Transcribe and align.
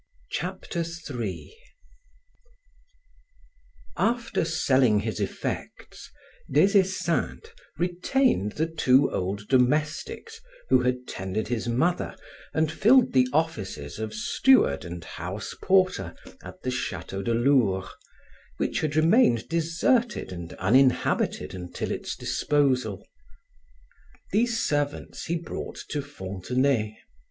Chapter 0.31 0.83
3 0.83 1.55
After 3.97 4.43
selling 4.43 5.01
his 5.01 5.19
effects, 5.19 6.09
Des 6.51 6.75
Esseintes 6.79 7.51
retained 7.77 8.53
the 8.53 8.65
two 8.65 9.11
old 9.11 9.47
domestics 9.47 10.41
who 10.69 10.81
had 10.81 11.07
tended 11.07 11.49
his 11.49 11.67
mother 11.67 12.15
and 12.51 12.71
filled 12.71 13.13
the 13.13 13.27
offices 13.31 13.99
of 13.99 14.15
steward 14.15 14.83
and 14.85 15.03
house 15.03 15.53
porter 15.61 16.15
at 16.41 16.63
the 16.63 16.71
Chateau 16.71 17.21
de 17.21 17.35
Lourps, 17.35 17.91
which 18.57 18.79
had 18.79 18.95
remained 18.95 19.47
deserted 19.49 20.31
and 20.31 20.53
uninhabited 20.53 21.53
until 21.53 21.91
its 21.91 22.15
disposal. 22.15 23.05
These 24.31 24.65
servants 24.65 25.25
he 25.25 25.35
brought 25.35 25.77
to 25.89 26.01
Fontenay. 26.01 26.95